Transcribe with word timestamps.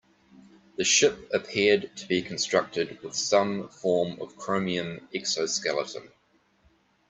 The 0.77 0.83
ship 0.83 1.29
appeared 1.31 1.95
to 1.97 2.07
be 2.07 2.23
constructed 2.23 2.99
with 3.03 3.13
some 3.13 3.69
form 3.69 4.19
of 4.19 4.35
chromium 4.35 5.07
exoskeleton. 5.13 6.11